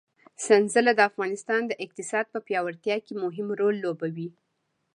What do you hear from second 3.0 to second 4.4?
کې مهم رول لوبوي.